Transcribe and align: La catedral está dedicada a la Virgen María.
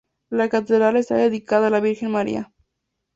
La 0.31 0.49
catedral 0.49 0.95
está 0.97 1.13
dedicada 1.13 1.67
a 1.67 1.69
la 1.69 1.79
Virgen 1.79 2.09
María. 2.09 2.51